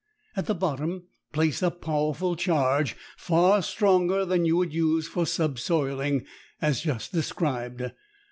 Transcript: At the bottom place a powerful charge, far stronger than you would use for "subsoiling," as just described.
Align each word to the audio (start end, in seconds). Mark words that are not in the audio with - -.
At 0.35 0.47
the 0.47 0.55
bottom 0.55 1.09
place 1.31 1.61
a 1.61 1.69
powerful 1.69 2.35
charge, 2.35 2.95
far 3.17 3.61
stronger 3.61 4.25
than 4.25 4.45
you 4.45 4.57
would 4.57 4.73
use 4.73 5.07
for 5.07 5.27
"subsoiling," 5.27 6.25
as 6.59 6.81
just 6.81 7.11
described. 7.13 7.83